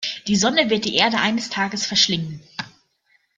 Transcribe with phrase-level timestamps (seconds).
[0.25, 2.41] Die Sonne wird die Erde eines Tages verschlingen.